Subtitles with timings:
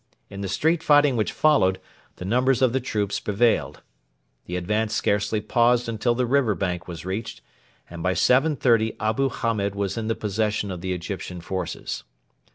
[0.31, 1.79] In the street fighting which followed,
[2.15, 3.83] the numbers of the troops prevailed.
[4.47, 7.41] The advance scarcely paused until the river bank was reached,
[7.87, 12.03] and by 7.30 Abu Hamed was in the possession of the Egyptian forces.